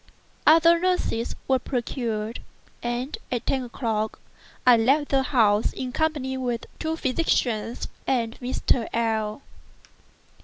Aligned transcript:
Other 0.47 0.79
nurses 0.79 1.35
were 1.47 1.59
procured; 1.59 2.39
and 2.81 3.15
at 3.31 3.45
ten 3.45 3.61
o'clock 3.63 4.19
I 4.65 4.75
left 4.75 5.09
the 5.09 5.21
house 5.21 5.73
in 5.73 5.91
company 5.91 6.37
with 6.37 6.61
the 6.61 6.67
two 6.79 6.95
physicians 6.97 7.87
and 8.07 8.35
Mr. 8.39 8.87
L—l. 8.93 9.43